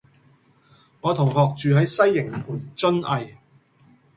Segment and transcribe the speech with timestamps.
[1.01, 3.35] 我同學住喺西營盤瑧蓺